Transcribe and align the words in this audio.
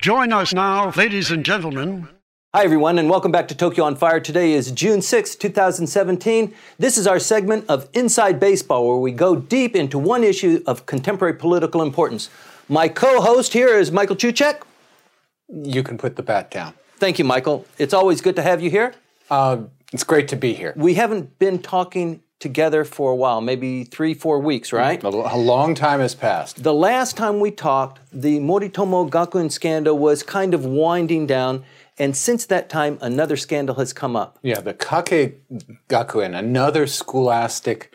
Join 0.00 0.32
us 0.32 0.54
now, 0.54 0.90
ladies 0.96 1.30
and 1.30 1.44
gentlemen. 1.44 2.08
Hi, 2.54 2.64
everyone, 2.64 2.98
and 2.98 3.10
welcome 3.10 3.30
back 3.30 3.48
to 3.48 3.54
Tokyo 3.54 3.84
on 3.84 3.96
Fire. 3.96 4.18
Today 4.18 4.54
is 4.54 4.70
June 4.70 5.02
6, 5.02 5.34
2017. 5.34 6.54
This 6.78 6.96
is 6.96 7.06
our 7.06 7.18
segment 7.18 7.66
of 7.68 7.86
Inside 7.92 8.40
Baseball, 8.40 8.88
where 8.88 8.96
we 8.96 9.12
go 9.12 9.36
deep 9.36 9.76
into 9.76 9.98
one 9.98 10.24
issue 10.24 10.62
of 10.66 10.86
contemporary 10.86 11.34
political 11.34 11.82
importance. 11.82 12.30
My 12.66 12.88
co 12.88 13.20
host 13.20 13.52
here 13.52 13.76
is 13.76 13.92
Michael 13.92 14.16
Cucek. 14.16 14.62
You 15.50 15.82
can 15.82 15.98
put 15.98 16.16
the 16.16 16.22
bat 16.22 16.50
down. 16.50 16.72
Thank 16.96 17.18
you, 17.18 17.26
Michael. 17.26 17.66
It's 17.76 17.92
always 17.92 18.22
good 18.22 18.36
to 18.36 18.42
have 18.42 18.62
you 18.62 18.70
here. 18.70 18.94
Uh, 19.28 19.64
it's 19.92 20.04
great 20.04 20.28
to 20.28 20.36
be 20.36 20.54
here. 20.54 20.72
We 20.76 20.94
haven't 20.94 21.38
been 21.38 21.58
talking 21.58 22.22
together 22.44 22.84
for 22.84 23.12
a 23.12 23.14
while, 23.14 23.40
maybe 23.40 23.84
three, 23.84 24.14
four 24.14 24.40
weeks, 24.40 24.72
right? 24.72 25.02
A, 25.04 25.08
a 25.08 25.36
long 25.36 25.74
time 25.74 26.00
has 26.00 26.14
passed. 26.14 26.62
The 26.62 26.74
last 26.74 27.16
time 27.16 27.38
we 27.38 27.50
talked, 27.50 28.00
the 28.12 28.40
Moritomo 28.40 29.08
Gakuen 29.08 29.52
scandal 29.52 29.98
was 29.98 30.22
kind 30.22 30.54
of 30.54 30.64
winding 30.64 31.26
down, 31.26 31.64
and 31.98 32.16
since 32.16 32.46
that 32.46 32.68
time, 32.70 32.98
another 33.02 33.36
scandal 33.36 33.76
has 33.76 33.92
come 33.92 34.16
up. 34.16 34.38
Yeah, 34.42 34.60
the 34.60 34.72
Kake 34.74 35.46
Gakuen, 35.88 36.36
another 36.36 36.86
scholastic 36.86 37.94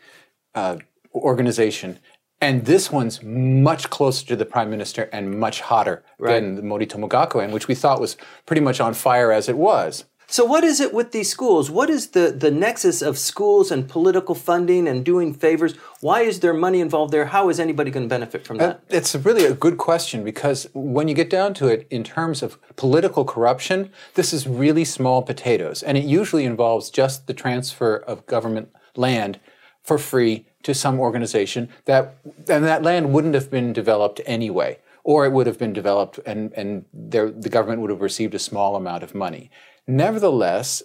uh, 0.54 0.78
organization, 1.14 2.00
and 2.40 2.66
this 2.66 2.92
one's 2.92 3.24
much 3.24 3.90
closer 3.90 4.26
to 4.28 4.36
the 4.36 4.46
prime 4.46 4.70
minister 4.70 5.10
and 5.12 5.40
much 5.40 5.62
hotter 5.62 6.04
Right. 6.20 6.34
than 6.40 6.56
the 6.56 6.62
Moritomo 6.62 7.10
Gakuen, 7.10 7.52
which 7.52 7.68
we 7.68 7.74
thought 7.76 8.00
was 8.00 8.16
pretty 8.46 8.62
much 8.62 8.80
on 8.80 8.94
fire 8.94 9.32
as 9.32 9.50
it 9.50 9.58
was. 9.58 10.06
So, 10.28 10.44
what 10.44 10.64
is 10.64 10.80
it 10.80 10.94
with 10.94 11.12
these 11.12 11.30
schools? 11.30 11.70
What 11.70 11.90
is 11.90 12.10
the, 12.10 12.32
the 12.32 12.50
nexus 12.50 13.02
of 13.02 13.18
schools 13.18 13.72
and 13.72 13.88
political 13.88 14.34
funding 14.34 14.88
and 14.88 15.06
doing 15.06 15.34
favors? 15.34 15.76
Why 16.02 16.22
is 16.22 16.40
there 16.40 16.54
money 16.54 16.82
involved 16.82 17.14
there? 17.14 17.26
How 17.26 17.50
is 17.50 17.60
anybody 17.60 17.92
going 17.92 18.06
to 18.06 18.10
benefit 18.10 18.46
from 18.46 18.58
that? 18.58 18.78
Uh, 18.78 18.80
it's 18.90 19.16
really 19.16 19.46
a 19.46 19.54
good 19.54 19.78
question 19.78 20.24
because 20.24 20.68
when 20.74 21.08
you 21.08 21.14
get 21.14 21.30
down 21.30 21.54
to 21.56 21.68
it, 21.68 21.88
in 21.92 22.04
terms 22.04 22.42
of 22.42 22.58
political 22.76 23.24
corruption, 23.24 23.92
this 24.16 24.34
is 24.34 24.48
really 24.48 24.84
small 24.84 25.22
potatoes. 25.22 25.84
And 25.84 25.98
it 25.98 26.06
usually 26.06 26.46
involves 26.46 26.90
just 26.90 27.28
the 27.28 27.34
transfer 27.34 27.96
of 27.96 28.26
government 28.26 28.70
land 28.96 29.40
for 29.84 30.00
free 30.00 30.48
to 30.64 30.74
some 30.74 31.00
organization 31.00 31.70
that, 31.86 32.18
and 32.50 32.66
that 32.66 32.82
land 32.82 33.14
wouldn't 33.14 33.36
have 33.36 33.52
been 33.52 33.72
developed 33.74 34.20
anyway. 34.26 34.80
Or 35.04 35.24
it 35.24 35.32
would 35.32 35.46
have 35.46 35.60
been 35.60 35.74
developed 35.74 36.20
and, 36.26 36.52
and 36.54 36.86
there, 36.92 37.30
the 37.30 37.50
government 37.50 37.82
would 37.82 37.92
have 37.92 38.02
received 38.02 38.34
a 38.34 38.40
small 38.40 38.76
amount 38.76 39.04
of 39.04 39.14
money. 39.14 39.52
Nevertheless, 39.88 40.84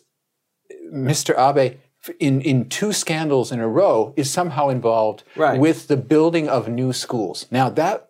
Mr. 0.93 1.34
Abe, 1.39 1.79
in, 2.19 2.41
in 2.41 2.69
two 2.69 2.93
scandals 2.93 3.53
in 3.53 3.61
a 3.61 3.69
row, 3.69 4.12
is 4.17 4.31
somehow 4.31 4.69
involved 4.69 5.23
Right. 5.37 5.59
with 5.61 5.89
the 5.89 5.97
building 5.97 6.48
of 6.48 6.69
new 6.69 6.92
schools. 6.92 7.47
Now 7.51 7.70
that 7.70 8.09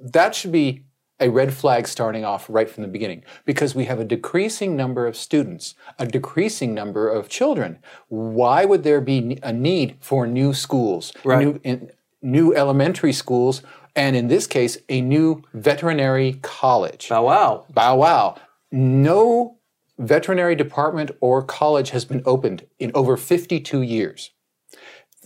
that 0.00 0.34
should 0.34 0.52
be 0.52 0.82
a 1.20 1.28
red 1.28 1.52
flag 1.52 1.88
starting 1.88 2.24
off 2.24 2.46
right 2.48 2.70
from 2.70 2.82
the 2.84 2.88
beginning 2.88 3.24
because 3.44 3.74
we 3.74 3.86
have 3.86 3.98
a 3.98 4.04
decreasing 4.04 4.76
number 4.76 5.04
of 5.06 5.16
students, 5.16 5.74
a 5.98 6.06
decreasing 6.06 6.74
number 6.74 7.08
of 7.08 7.28
children. 7.28 7.78
Why 8.08 8.64
would 8.64 8.84
there 8.84 9.00
be 9.00 9.36
a 9.42 9.52
need 9.52 9.96
for 10.00 10.26
new 10.28 10.54
schools, 10.54 11.12
Right. 11.24 11.44
new, 11.44 11.60
in, 11.64 11.90
new 12.22 12.54
elementary 12.54 13.12
schools, 13.12 13.62
and 13.96 14.14
in 14.14 14.28
this 14.28 14.46
case, 14.46 14.78
a 14.88 15.00
new 15.00 15.42
veterinary 15.52 16.38
college? 16.42 17.08
Bow 17.08 17.24
wow. 17.24 17.64
Bow 17.74 17.96
wow. 17.96 18.36
No 18.70 19.57
veterinary 19.98 20.54
department 20.54 21.10
or 21.20 21.42
college 21.42 21.90
has 21.90 22.04
been 22.04 22.22
opened 22.24 22.66
in 22.78 22.90
over 22.94 23.16
52 23.16 23.82
years. 23.82 24.30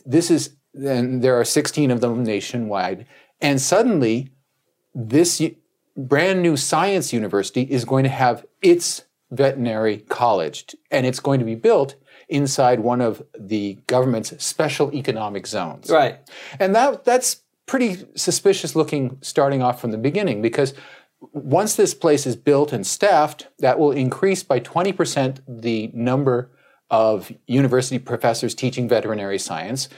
This 0.05 0.31
is, 0.31 0.57
and 0.75 1.23
there 1.23 1.39
are 1.39 1.45
16 1.45 1.91
of 1.91 2.01
them 2.01 2.25
nationwide. 2.25 3.07
And 3.41 3.61
suddenly, 3.61 4.31
this 4.95 5.43
brand 5.97 6.43
new 6.43 6.57
science 6.57 7.13
university 7.13 7.63
is 7.63 7.85
going 7.85 8.05
to 8.05 8.11
have 8.11 8.47
its 8.63 9.05
veterinary 9.31 9.99
college, 10.09 10.75
and 10.91 11.07
it's 11.07 11.21
going 11.21 11.41
to 11.41 11.47
be 11.47 11.55
built 11.55 11.97
inside 12.29 12.81
one 12.81 13.01
of 13.01 13.23
the 13.39 13.75
government's 13.87 14.43
special 14.43 14.95
economic 14.95 15.47
zones. 15.47 15.91
Right. 15.91 16.19
And 16.59 16.75
that 16.75 17.05
that's 17.05 17.43
pretty 17.67 18.05
suspicious 18.15 18.75
looking 18.75 19.19
starting 19.21 19.63
off 19.63 19.81
from 19.81 19.91
the 19.91 19.99
beginning 19.99 20.43
because 20.43 20.75
once 21.33 21.77
this 21.77 21.95
place 21.95 22.27
is 22.27 22.37
built 22.37 22.73
and 22.73 22.87
staffed, 22.87 23.49
that 23.59 23.79
will 23.79 23.93
increase 23.93 24.43
by 24.43 24.61
20% 24.61 25.41
the 25.47 25.91
number 25.95 26.51
of 26.91 27.33
university 27.47 27.99
professors 27.99 28.55
teaching 28.55 28.89
veterinary 28.89 29.39
science. 29.39 29.89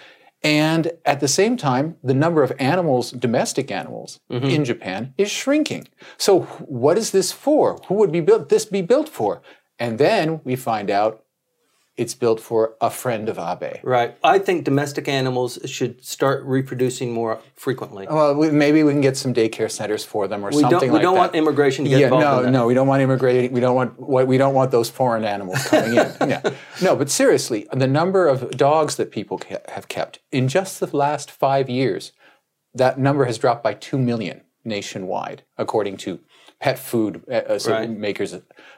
And 0.43 0.93
at 1.07 1.21
the 1.21 1.29
same 1.29 1.57
time, 1.57 1.97
the 2.05 2.15
number 2.15 2.43
of 2.43 2.53
animals, 2.59 3.11
domestic 3.11 3.71
animals 3.71 4.21
mm-hmm. 4.31 4.47
in 4.47 4.65
Japan, 4.65 5.15
is 5.17 5.31
shrinking. 5.31 5.89
So, 6.19 6.43
what 6.43 6.99
is 6.99 7.13
this 7.13 7.33
for? 7.33 7.79
Who 7.89 7.95
would 7.95 8.13
be 8.13 8.21
built, 8.21 8.51
this 8.51 8.67
be 8.67 8.83
built 8.83 9.09
for? 9.09 9.41
And 9.79 9.99
then 9.99 10.43
we 10.45 10.55
find 10.55 10.91
out 10.91 11.24
it's 11.97 12.15
built 12.15 12.41
for 12.41 12.75
a 12.81 12.91
friend 12.91 13.29
of 13.29 13.39
Abe. 13.39 13.79
Right. 13.85 14.17
I 14.25 14.41
think 14.41 14.65
domestic 14.65 15.07
animals 15.07 15.59
should 15.67 16.05
start 16.05 16.43
reproducing 16.45 17.13
more 17.13 17.41
frequently. 17.55 18.07
Well, 18.09 18.35
we, 18.35 18.51
maybe 18.51 18.83
we 18.83 18.91
can 18.93 19.01
get 19.01 19.17
some 19.17 19.33
daycare 19.33 19.71
centers 19.71 20.05
for 20.05 20.27
them 20.27 20.45
or 20.45 20.51
we 20.51 20.61
something 20.61 20.81
don't, 20.81 20.93
we 20.93 20.99
don't 20.99 21.15
that. 21.15 21.21
want 21.21 21.35
immigration 21.37 21.85
to 21.85 21.91
get 21.91 22.01
yeah, 22.01 22.07
involved 22.07 22.25
no, 22.25 22.39
in 22.39 22.45
that. 22.47 22.51
no, 22.51 22.67
we 22.67 22.75
don't 22.75 22.89
want 22.89 23.03
immigrating. 23.03 23.53
We 23.53 23.61
don't 23.61 23.77
want 23.77 23.99
what 24.01 24.27
we 24.27 24.39
don't 24.39 24.55
want 24.55 24.73
those 24.73 24.91
foreign 24.91 25.25
animals 25.25 25.63
coming 25.69 25.91
in. 25.91 26.13
yeah, 26.29 26.55
no, 26.83 26.97
but 26.97 27.11
seriously, 27.11 27.69
the 27.73 27.87
number 27.87 28.27
of 28.27 28.51
dogs 28.57 28.97
that 28.97 29.13
people 29.13 29.41
have 29.69 29.87
kept 29.87 30.19
in 30.33 30.49
just 30.49 30.81
the 30.81 30.97
last 30.97 31.31
five 31.31 31.71
years, 31.71 32.13
that 32.75 32.99
number 32.99 33.25
has 33.27 33.39
dropped 33.39 33.63
by 33.63 33.75
two 33.75 33.99
million 33.99 34.43
nationwide, 34.65 35.45
according 35.57 35.97
to 35.99 36.19
pet 36.65 36.79
food 36.79 37.23
uh, 37.31 37.35
uh, 37.35 37.59
so 37.59 37.73
Right. 37.73 37.91
makers. 37.91 38.35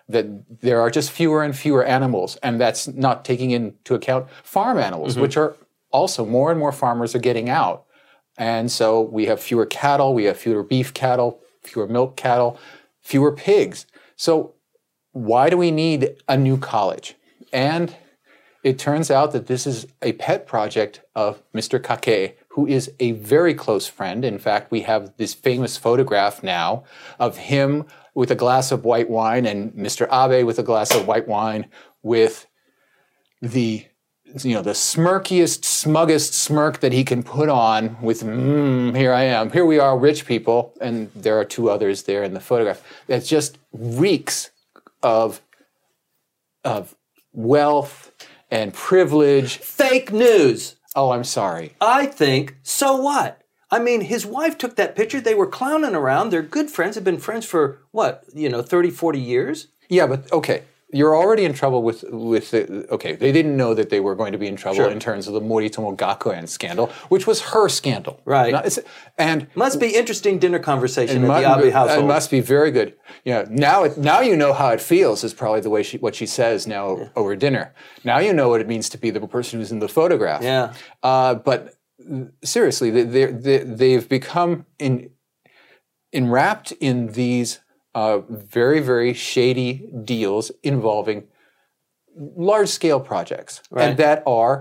That 0.08 0.26
there 0.66 0.80
are 0.80 0.90
just 0.90 1.08
fewer 1.12 1.44
and 1.44 1.54
fewer 1.54 1.84
animals, 1.84 2.36
and 2.42 2.60
that's 2.60 2.88
not 2.88 3.24
taking 3.24 3.52
into 3.52 3.94
account 3.94 4.26
farm 4.42 4.78
animals, 4.78 5.12
Mm-hmm. 5.12 5.20
which 5.22 5.36
are 5.36 5.54
also 5.92 6.26
more 6.26 6.50
and 6.50 6.58
more 6.58 6.72
farmers 6.72 7.14
are 7.14 7.20
getting 7.20 7.48
out. 7.48 7.84
And 8.36 8.70
so 8.72 9.00
we 9.00 9.26
have 9.26 9.40
fewer 9.40 9.66
cattle, 9.66 10.14
we 10.14 10.24
have 10.24 10.36
fewer 10.36 10.64
beef 10.64 10.92
cattle, 10.94 11.30
fewer 11.62 11.86
milk 11.86 12.16
cattle, 12.16 12.58
fewer 13.02 13.30
pigs. 13.30 13.86
So 14.16 14.54
why 15.12 15.48
do 15.48 15.56
we 15.56 15.70
need 15.70 16.00
a 16.28 16.36
new 16.36 16.58
college? 16.58 17.14
And 17.52 17.94
it 18.64 18.78
turns 18.80 19.10
out 19.12 19.30
that 19.32 19.46
this 19.46 19.64
is 19.66 19.86
a 20.02 20.12
pet 20.24 20.46
project 20.46 21.00
of 21.14 21.40
Mr. 21.54 21.78
Kake, 21.80 22.36
who 22.56 22.66
is 22.66 22.90
a 22.98 23.12
very 23.12 23.52
close 23.52 23.86
friend. 23.86 24.24
In 24.24 24.38
fact, 24.38 24.70
we 24.70 24.80
have 24.80 25.14
this 25.18 25.34
famous 25.34 25.76
photograph 25.76 26.42
now 26.42 26.84
of 27.18 27.36
him 27.36 27.84
with 28.14 28.30
a 28.30 28.34
glass 28.34 28.72
of 28.72 28.82
white 28.82 29.10
wine 29.10 29.44
and 29.44 29.74
Mr. 29.74 30.08
Abe 30.10 30.46
with 30.46 30.58
a 30.58 30.62
glass 30.62 30.94
of 30.94 31.06
white 31.06 31.28
wine 31.28 31.66
with 32.02 32.46
the 33.42 33.84
you 34.42 34.54
know 34.54 34.62
the 34.62 34.70
smirkiest 34.70 35.64
smuggest 35.64 36.32
smirk 36.32 36.80
that 36.80 36.94
he 36.94 37.04
can 37.04 37.22
put 37.22 37.48
on 37.48 37.96
with 38.02 38.22
mm, 38.22 38.96
here 38.96 39.12
i 39.12 39.22
am 39.22 39.52
here 39.52 39.64
we 39.64 39.78
are 39.78 39.96
rich 39.96 40.26
people 40.26 40.74
and 40.80 41.12
there 41.14 41.38
are 41.38 41.44
two 41.44 41.70
others 41.70 42.02
there 42.02 42.24
in 42.24 42.34
the 42.34 42.40
photograph 42.40 42.82
that 43.06 43.24
just 43.24 43.56
reeks 43.72 44.50
of 45.00 45.40
of 46.64 46.96
wealth 47.32 48.10
and 48.50 48.72
privilege 48.72 49.58
Fake 49.58 50.12
news. 50.12 50.75
Oh 50.96 51.12
i'm 51.12 51.24
sorry 51.24 51.74
I 51.80 52.06
think, 52.06 52.56
so 52.62 52.96
what? 52.96 53.42
I 53.70 53.78
mean, 53.80 54.02
his 54.02 54.24
wife 54.24 54.56
took 54.56 54.76
that 54.76 54.94
picture. 54.94 55.20
They 55.20 55.34
were 55.34 55.46
clowning 55.48 55.94
around. 55.96 56.30
They're 56.30 56.40
good 56.40 56.70
friends. 56.70 56.94
Have 56.94 57.02
been 57.02 57.18
friends 57.18 57.44
for 57.44 57.80
what, 57.90 58.24
you 58.32 58.48
know, 58.48 58.62
30, 58.62 58.90
40 58.90 59.20
years? 59.20 59.68
yeah 59.88 60.06
but 60.06 60.30
okay 60.32 60.62
you're 60.96 61.16
already 61.22 61.44
in 61.44 61.52
trouble 61.52 61.80
with 61.88 62.04
with 62.10 62.46
the, 62.52 62.60
okay 62.96 63.12
they 63.14 63.32
didn't 63.32 63.56
know 63.56 63.72
that 63.74 63.88
they 63.90 64.00
were 64.06 64.14
going 64.14 64.32
to 64.32 64.38
be 64.38 64.48
in 64.52 64.56
trouble 64.56 64.76
Sure. 64.76 64.90
in 64.90 65.00
terms 65.08 65.26
of 65.28 65.34
the 65.34 65.40
moritomo 65.50 65.90
gakuen 66.02 66.48
scandal 66.48 66.86
which 67.08 67.26
was 67.26 67.38
her 67.52 67.68
scandal 67.68 68.14
Right. 68.24 68.52
Not- 68.52 68.78
and 69.18 69.46
Must 69.54 69.78
be 69.80 69.90
interesting 70.00 70.38
dinner 70.38 70.58
conversation 70.58 71.24
at 71.24 71.40
the 71.40 71.66
Abe 71.66 71.72
household. 71.72 72.04
It 72.04 72.06
must 72.06 72.30
be 72.30 72.40
very 72.40 72.70
good. 72.70 72.90
Yeah. 73.24 73.44
Now, 73.48 73.84
it, 73.84 73.96
now 73.96 74.20
you 74.20 74.36
know 74.36 74.52
how 74.52 74.68
it 74.76 74.80
feels. 74.80 75.24
Is 75.24 75.32
probably 75.42 75.60
the 75.60 75.70
way 75.70 75.82
she 75.82 75.96
what 75.98 76.14
she 76.14 76.26
says 76.26 76.66
now 76.66 77.10
over 77.16 77.34
dinner. 77.36 77.64
Now 78.04 78.18
you 78.18 78.32
know 78.32 78.48
what 78.48 78.60
it 78.60 78.68
means 78.68 78.88
to 78.90 78.98
be 78.98 79.10
the 79.10 79.20
person 79.26 79.58
who's 79.58 79.72
in 79.72 79.78
the 79.78 79.88
photograph. 79.88 80.42
Yeah. 80.42 80.74
Uh, 81.02 81.34
but 81.34 81.74
seriously, 82.44 82.90
they, 82.90 83.04
they, 83.26 83.58
they've 83.80 84.08
become 84.08 84.66
in, 84.78 85.10
enwrapped 86.12 86.72
in 86.72 87.12
these 87.12 87.60
uh, 88.00 88.18
very 88.28 88.80
very 88.92 89.12
shady 89.14 89.70
deals 90.14 90.44
involving 90.62 91.18
large 92.50 92.68
scale 92.68 93.00
projects, 93.00 93.62
Right. 93.70 93.88
and 93.90 93.98
that 93.98 94.22
are 94.26 94.54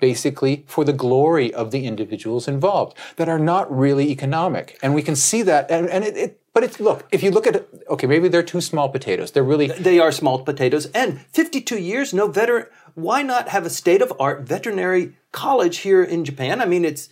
basically 0.00 0.64
for 0.66 0.84
the 0.84 0.92
glory 0.92 1.48
of 1.54 1.70
the 1.70 1.86
individuals 1.86 2.48
involved 2.48 2.96
that 3.16 3.28
are 3.28 3.38
not 3.38 3.64
really 3.84 4.10
economic. 4.10 4.66
And 4.82 4.94
we 4.94 5.02
can 5.02 5.14
see 5.16 5.42
that. 5.42 5.70
And, 5.70 5.88
and 5.88 6.02
it, 6.04 6.16
it, 6.16 6.40
but 6.54 6.64
it's 6.64 6.80
look, 6.80 7.06
if 7.12 7.22
you 7.22 7.30
look 7.30 7.46
at 7.46 7.54
it, 7.56 7.64
okay, 7.88 8.08
maybe 8.08 8.28
they're 8.28 8.42
too 8.54 8.60
small 8.60 8.88
potatoes. 8.88 9.30
They're 9.30 9.50
really, 9.52 9.68
They 9.68 10.00
are 10.00 10.10
small 10.12 10.38
potatoes. 10.42 10.86
And 11.02 11.20
52 11.32 11.78
years, 11.78 12.12
no 12.12 12.26
veteran. 12.26 12.66
Why 12.94 13.22
not 13.22 13.48
have 13.54 13.64
a 13.64 13.70
state 13.70 14.02
of 14.02 14.12
art 14.18 14.40
veterinary 14.42 15.14
college 15.30 15.76
here 15.86 16.02
in 16.02 16.24
Japan? 16.24 16.60
I 16.60 16.66
mean, 16.66 16.84
it's 16.84 17.08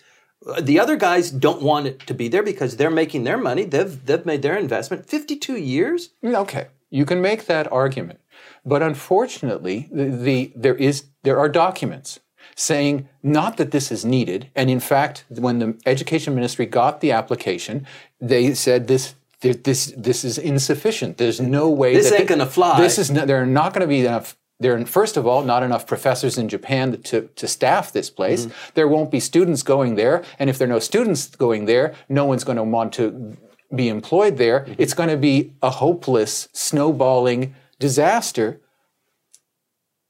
The 0.63 0.81
other 0.81 0.97
guys 0.97 1.31
don't 1.31 1.61
want 1.61 1.87
it 1.87 2.07
to 2.07 2.15
be 2.15 2.29
there 2.29 2.43
because 2.43 2.77
they're 2.77 2.91
making 2.91 3.25
their 3.25 3.37
money. 3.37 3.65
They've 3.65 4.05
they've 4.07 4.25
made 4.25 4.43
their 4.43 4.57
investment. 4.57 5.07
Fifty-two 5.07 5.57
years. 5.57 6.11
Okay, 6.25 6.69
you 6.89 7.05
can 7.05 7.21
make 7.21 7.47
that 7.47 7.71
argument, 7.71 8.21
but 8.65 8.83
unfortunately, 8.83 9.89
the, 9.93 10.05
the 10.05 10.53
there 10.57 10.77
is 10.77 11.05
there 11.25 11.39
are 11.39 11.49
documents 11.49 12.21
saying 12.57 13.09
not 13.23 13.59
that 13.59 13.71
this 13.71 13.93
is 13.93 14.05
needed, 14.05 14.51
and 14.57 14.71
in 14.71 14.81
fact, 14.81 15.25
when 15.29 15.59
the 15.59 15.79
education 15.85 16.35
ministry 16.35 16.67
got 16.67 17.01
the 17.01 17.13
application, 17.13 17.87
they 18.21 18.55
said 18.55 18.87
this. 18.89 19.15
This 19.43 19.95
this 19.97 20.23
is 20.23 20.37
insufficient. 20.37 21.17
There's 21.17 21.41
no 21.41 21.71
way 21.71 21.95
This 21.95 22.11
that 22.11 22.21
ain't 22.21 22.29
gonna 22.29 22.45
fly. 22.45 22.79
This 22.79 22.99
is 22.99 23.11
no, 23.11 23.25
there 23.25 23.41
are 23.41 23.47
not 23.47 23.73
going 23.73 23.81
to 23.81 23.87
be 23.87 24.01
enough. 24.01 24.37
There 24.61 24.77
are 24.77 24.85
first 24.85 25.17
of 25.17 25.27
all 25.27 25.43
not 25.43 25.63
enough 25.63 25.87
professors 25.87 26.39
in 26.39 26.49
Japan 26.49 27.01
to 27.03 27.23
to 27.35 27.49
staff 27.49 27.93
this 27.93 28.11
place. 28.11 28.45
Mm-hmm. 28.45 28.71
There 28.75 28.89
won't 28.89 29.11
be 29.11 29.19
students 29.19 29.63
going 29.63 29.97
there, 29.97 30.23
and 30.39 30.51
if 30.51 30.59
there 30.59 30.69
are 30.69 30.75
no 30.77 30.79
students 30.79 31.27
going 31.29 31.65
there, 31.65 31.95
no 32.09 32.27
one's 32.27 32.45
going 32.45 32.59
to 32.59 32.63
want 32.63 32.93
to 32.95 33.37
be 33.75 33.89
employed 33.89 34.37
there. 34.37 34.61
Mm-hmm. 34.61 34.75
It's 34.83 34.95
going 34.95 35.09
to 35.09 35.17
be 35.17 35.53
a 35.63 35.71
hopeless 35.71 36.49
snowballing 36.53 37.55
disaster. 37.79 38.61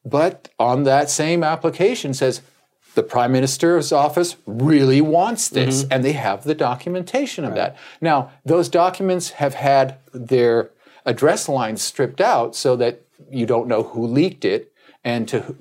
But 0.05 0.49
on 0.59 0.85
that 0.85 1.11
same 1.11 1.45
application 1.45 2.15
says 2.15 2.41
the 2.95 3.03
prime 3.03 3.33
minister's 3.33 3.93
office 3.93 4.37
really 4.47 5.01
wants 5.01 5.49
this, 5.49 5.85
and 5.91 6.05
they 6.05 6.13
have 6.13 6.43
the 6.43 6.55
documentation 6.55 7.45
of 7.45 7.55
that. 7.55 7.77
Now, 8.01 8.33
those 8.45 8.69
documents 8.69 9.31
have 9.31 9.55
had 9.55 9.99
their 10.13 10.71
address 11.07 11.49
lines 11.49 11.83
stripped 11.83 12.21
out 12.21 12.57
so 12.57 12.77
that 12.77 13.03
you 13.31 13.47
don't 13.47 13.69
know 13.69 13.83
who 13.83 14.07
leaked 14.07 14.45
it 14.45 14.73
and 15.03 15.27
to 15.29 15.55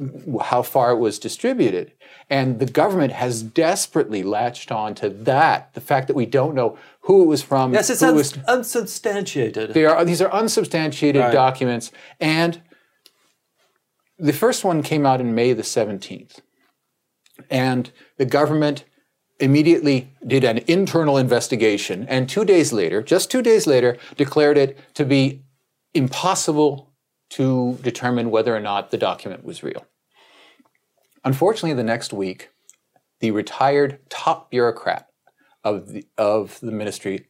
how 0.44 0.62
far 0.62 0.92
it 0.92 0.98
was 0.98 1.18
distributed. 1.18 1.94
And 2.30 2.60
the 2.60 2.66
government 2.66 3.14
has 3.14 3.42
desperately 3.42 4.22
latched 4.22 4.72
on 4.72 4.94
to 4.96 5.10
that, 5.10 5.74
the 5.74 5.82
fact 5.82 6.08
that 6.08 6.16
we 6.16 6.26
don't 6.26 6.54
know 6.54 6.78
who 7.02 7.24
it 7.24 7.26
was 7.28 7.42
from, 7.42 7.74
Yes, 7.74 7.90
it's 7.90 8.02
who 8.02 8.08
uns- 8.08 8.36
was 8.36 8.44
unsubstantiated. 8.48 9.74
they 9.74 9.86
are 9.86 10.04
these 10.06 10.22
are 10.22 10.32
unsubstantiated 10.32 11.22
Right. 11.22 11.32
documents, 11.34 11.92
and 12.20 12.62
the 14.18 14.34
first 14.34 14.64
one 14.66 14.84
came 14.84 15.06
out 15.06 15.22
in 15.22 15.34
May 15.34 15.54
the 15.54 15.64
seventeenth, 15.64 16.42
and 17.50 17.92
the 18.18 18.26
government 18.26 18.84
immediately 19.40 20.14
did 20.28 20.44
an 20.44 20.58
internal 20.68 21.18
investigation, 21.18 22.06
and 22.10 22.28
two 22.28 22.44
days 22.44 22.74
later, 22.74 23.02
just 23.02 23.32
two 23.32 23.42
days 23.42 23.66
later, 23.66 23.98
declared 24.18 24.58
it 24.58 24.78
to 24.96 25.06
be 25.06 25.44
impossible 25.94 26.89
to 27.30 27.78
determine 27.82 28.32
whether 28.32 28.56
or 28.56 28.60
not 28.60 28.92
the 28.92 28.98
document 28.98 29.44
was 29.44 29.64
real. 29.64 29.86
Unfortunately, 31.24 31.74
the 31.74 31.84
next 31.84 32.14
week, 32.14 32.50
the 33.20 33.32
retired 33.32 34.00
top 34.10 34.50
bureaucrat 34.50 35.10
of 35.64 35.90
the, 35.90 36.08
of 36.18 36.60
the 36.62 36.72
Ministry 36.72 37.28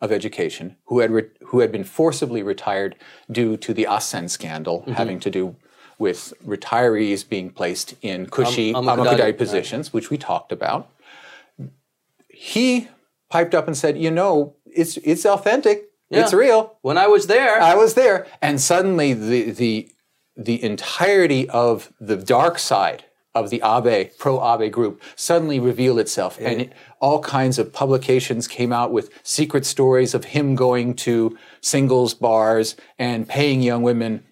of 0.00 0.12
Education, 0.12 0.76
who 0.86 1.00
had 1.00 1.10
re- 1.10 1.30
who 1.46 1.60
had 1.60 1.72
been 1.72 1.84
forcibly 1.84 2.42
retired 2.42 2.96
due 3.30 3.56
to 3.58 3.74
the 3.74 3.86
Asen 3.88 4.30
scandal, 4.30 4.80
mm-hmm. 4.80 4.92
having 4.92 5.20
to 5.20 5.30
do 5.30 5.56
with 5.98 6.32
retirees 6.46 7.28
being 7.28 7.50
placed 7.50 7.94
in 8.00 8.26
cushy 8.26 8.70
Am- 8.70 8.84
Amakudari 8.84 8.96
Amakudari, 8.96 9.18
right. 9.20 9.38
positions, 9.38 9.92
which 9.92 10.10
we 10.10 10.16
talked 10.16 10.52
about. 10.52 10.88
He 12.28 12.88
piped 13.28 13.54
up 13.54 13.66
and 13.66 13.76
said, 13.76 13.98
"You 13.98 14.10
know, 14.10 14.54
it's 14.64 14.96
it's 14.98 15.26
authentic, 15.26 15.90
it's 16.10 16.32
real." 16.32 16.76
when 16.82 16.98
I 16.98 17.06
was 17.06 17.26
there, 17.26 17.60
I 17.60 17.74
was 17.74 17.94
there, 17.94 18.26
and 18.40 18.60
suddenly 18.60 19.12
the 19.14 19.50
the 19.50 19.92
the 20.36 20.62
entirety 20.62 21.48
of 21.50 21.92
the 22.00 22.16
dark 22.16 22.58
side 22.58 23.04
of 23.34 23.50
the 23.50 23.62
Abe 23.64 24.10
pro 24.18 24.38
Abe 24.42 24.72
group 24.72 25.02
suddenly 25.16 25.60
revealed 25.60 25.98
itself, 25.98 26.38
and 26.40 26.62
it, 26.62 26.72
all 27.00 27.20
kinds 27.20 27.58
of 27.58 27.72
publications 27.72 28.48
came 28.48 28.72
out 28.72 28.92
with 28.92 29.10
secret 29.22 29.64
stories 29.64 30.14
of 30.14 30.26
him 30.26 30.54
going 30.54 30.94
to 30.94 31.36
singles 31.60 32.14
bars 32.14 32.76
and 32.98 33.28
paying 33.28 33.62
young 33.62 33.82
women. 33.82 34.24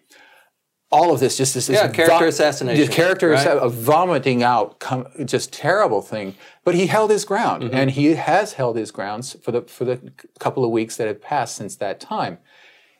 All 0.92 1.12
of 1.12 1.18
this, 1.18 1.36
just 1.36 1.52
this, 1.54 1.66
this 1.66 1.76
Yeah, 1.76 1.88
character 1.88 2.26
assassination, 2.28 2.86
the 2.86 2.92
character 2.92 3.30
right? 3.30 3.44
assa- 3.46 3.68
vomiting 3.68 4.44
out, 4.44 4.82
just 5.24 5.52
terrible 5.52 6.00
thing. 6.00 6.36
But 6.64 6.76
he 6.76 6.86
held 6.86 7.10
his 7.10 7.24
ground, 7.24 7.64
Mm-hmm. 7.64 7.74
and 7.74 7.90
he 7.90 8.14
has 8.14 8.52
held 8.52 8.76
his 8.76 8.92
grounds 8.92 9.36
for 9.42 9.50
the 9.50 9.62
for 9.62 9.84
the 9.84 10.12
couple 10.38 10.64
of 10.64 10.70
weeks 10.70 10.96
that 10.96 11.08
have 11.08 11.20
passed 11.20 11.56
since 11.56 11.74
that 11.76 11.98
time. 11.98 12.38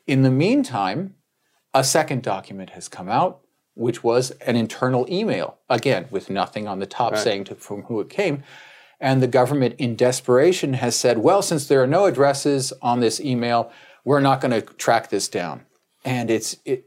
In 0.05 0.23
the 0.23 0.31
meantime, 0.31 1.15
a 1.73 1.83
second 1.83 2.23
document 2.23 2.71
has 2.71 2.89
come 2.89 3.07
out, 3.07 3.39
which 3.73 4.03
was 4.03 4.31
an 4.45 4.55
internal 4.57 5.05
email, 5.09 5.57
again, 5.69 6.07
with 6.11 6.29
nothing 6.29 6.67
on 6.67 6.79
the 6.79 6.85
top 6.85 7.15
saying 7.17 7.45
to, 7.45 7.55
from 7.55 7.83
who 7.83 8.01
it 8.01 8.09
came. 8.09 8.43
And 8.99 9.21
the 9.21 9.27
government, 9.27 9.75
in 9.77 9.95
desperation, 9.95 10.73
has 10.73 10.95
said, 10.95 11.19
well, 11.19 11.41
since 11.41 11.67
there 11.67 11.81
are 11.83 11.87
no 11.87 12.05
addresses 12.05 12.73
on 12.81 12.99
this 12.99 13.19
email, 13.21 13.71
we're 14.03 14.19
not 14.21 14.41
going 14.41 14.51
to 14.51 14.61
track 14.61 15.09
this 15.09 15.27
down. 15.29 15.65
And 16.03 16.31
it's, 16.31 16.57
it, 16.65 16.86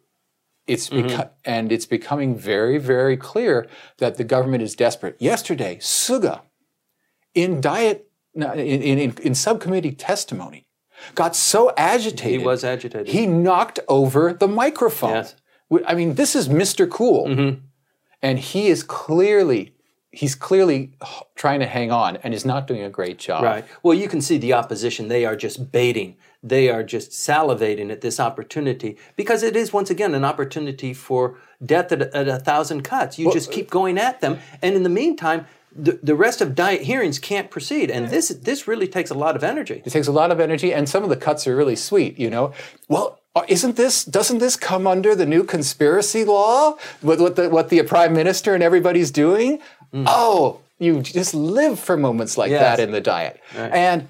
it's 0.71 0.89
mm-hmm. 0.89 1.09
beco- 1.09 1.31
and 1.45 1.73
it's 1.73 1.87
becoming 1.87 2.37
very, 2.37 2.79
very 2.79 3.17
clear 3.17 3.69
that 3.99 4.17
the 4.17 4.25
government 4.25 4.63
is 4.63 4.77
desperate. 4.77 5.17
Yesterday, 5.19 5.77
Suga, 5.77 6.43
in 7.35 7.61
diet, 7.61 8.09
in, 8.35 8.47
in, 8.47 9.15
in, 9.21 9.35
subcommittee 9.35 9.93
testimony, 9.93 10.69
got 11.17 11.35
so 11.35 11.73
agitated. 11.77 12.41
he 12.41 12.47
was 12.47 12.63
agitated. 12.63 13.09
He 13.09 13.27
knocked 13.27 13.81
over 13.89 14.33
the 14.33 14.47
microphone. 14.47 15.15
Yes. 15.15 15.35
I 15.85 15.95
mean, 15.95 16.15
this 16.15 16.37
is 16.37 16.49
Mr. 16.49 16.89
Cool. 16.89 17.27
Mm-hmm. 17.27 17.61
And 18.23 18.39
he 18.39 18.69
is 18.69 18.85
clearly, 18.85 19.75
he's 20.13 20.35
clearly 20.35 20.93
trying 21.37 21.61
to 21.61 21.67
hang 21.67 21.93
on 21.93 22.17
and 22.19 22.35
is 22.35 22.45
not 22.45 22.67
doing 22.67 22.83
a 22.83 22.91
great 22.91 23.19
job. 23.19 23.45
Right. 23.45 23.65
Well, 23.83 23.95
you 23.95 24.09
can 24.09 24.21
see 24.21 24.39
the 24.39 24.53
opposition. 24.53 25.09
They 25.09 25.25
are 25.25 25.37
just 25.37 25.71
baiting. 25.71 26.17
They 26.43 26.69
are 26.69 26.83
just 26.83 27.11
salivating 27.11 27.91
at 27.91 28.01
this 28.01 28.19
opportunity 28.19 28.97
because 29.17 29.43
it 29.43 29.55
is, 29.55 29.73
once 29.73 29.91
again, 29.91 30.15
an 30.15 30.25
opportunity 30.25 30.95
for 30.95 31.39
death 31.65 31.93
at 31.93 32.03
a, 32.03 32.17
at 32.17 32.29
a 32.29 32.39
thousand 32.39 32.83
cuts. 32.83 33.19
You 33.19 33.33
just 33.33 33.53
keep 33.53 33.71
going 33.71 33.99
at 33.99 34.21
them. 34.21 34.39
And 34.63 34.75
in 34.75 34.83
the 34.83 34.89
meantime, 34.89 35.47
the, 35.75 36.01
the 36.03 36.17
rest 36.17 36.41
of 36.41 36.57
diet 36.57 36.83
hearings 36.83 37.19
can't 37.19 37.51
proceed. 37.51 37.91
And 37.91 38.09
this, 38.09 38.29
this 38.29 38.67
really 38.67 38.89
takes 38.89 39.11
a 39.11 39.15
lot 39.15 39.37
of 39.37 39.45
energy. 39.45 39.83
It 39.85 39.91
takes 39.91 40.09
a 40.09 40.13
lot 40.13 40.33
of 40.33 40.41
energy, 40.41 40.75
and 40.75 40.89
some 40.89 41.05
of 41.05 41.11
the 41.11 41.17
cuts 41.17 41.47
are 41.47 41.55
really 41.55 41.77
sweet, 41.77 42.19
you 42.19 42.29
know. 42.29 42.53
Well, 42.89 43.21
uh, 43.37 43.43
isn't 43.47 43.77
this 43.77 44.05
doesn't 44.05 44.39
this 44.39 44.57
come 44.57 44.89
under 44.89 45.15
the 45.15 45.25
new 45.25 45.45
conspiracy 45.45 46.25
law 46.25 46.75
with 47.01 47.21
what 47.21 47.37
the 47.37 47.49
what 47.49 47.69
the 47.69 47.81
prime 47.85 48.13
minister 48.13 48.55
and 48.55 48.63
everybody's 48.63 49.13
doing? 49.13 49.61
Mm. 49.93 50.05
Oh, 50.07 50.61
you 50.79 51.01
just 51.03 51.35
live 51.35 51.79
for 51.79 51.97
moments 51.97 52.37
like 52.39 52.51
Yes. 52.51 52.77
that 52.77 52.83
in 52.83 52.91
the 52.91 53.01
diet. 53.01 53.41
And 53.55 54.09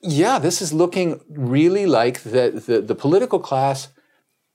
yeah, 0.00 0.38
this 0.38 0.60
is 0.60 0.72
looking 0.72 1.20
really 1.28 1.86
like 1.86 2.22
the, 2.22 2.62
the, 2.66 2.80
the 2.80 2.94
political 2.94 3.38
class 3.38 3.88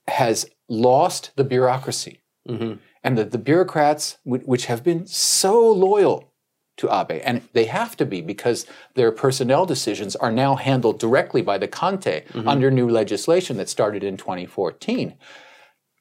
has 0.08 0.46
lost 0.68 1.30
the 1.36 1.44
bureaucracy. 1.44 2.20
Mm-hmm. 2.48 2.74
And 3.02 3.18
the, 3.18 3.24
the 3.24 3.38
bureaucrats, 3.38 4.18
which 4.24 4.66
have 4.66 4.82
been 4.82 5.06
so 5.06 5.70
loyal 5.70 6.32
to 6.78 6.88
Abe, 6.92 7.20
and 7.22 7.42
they 7.52 7.66
have 7.66 7.96
to 7.98 8.06
be 8.06 8.20
because 8.20 8.66
their 8.94 9.12
personnel 9.12 9.66
decisions 9.66 10.16
are 10.16 10.32
now 10.32 10.56
handled 10.56 10.98
directly 10.98 11.42
by 11.42 11.58
the 11.58 11.68
Kantei 11.68 12.26
mm-hmm. 12.28 12.48
under 12.48 12.70
new 12.70 12.88
legislation 12.88 13.58
that 13.58 13.68
started 13.68 14.02
in 14.02 14.16
2014. 14.16 15.14